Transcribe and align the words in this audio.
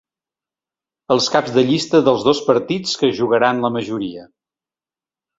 Els 1.15 1.25
caps 1.33 1.51
de 1.57 1.63
llista 1.67 2.01
dels 2.07 2.25
dos 2.27 2.41
partits 2.47 2.95
que 3.01 3.09
es 3.11 3.13
jugaran 3.19 3.61
la 3.67 3.71
majoria. 3.77 4.25